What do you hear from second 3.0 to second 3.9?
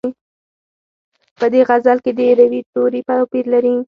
توپیر لري.